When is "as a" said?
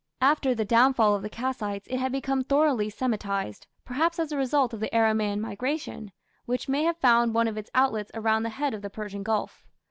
4.17-4.35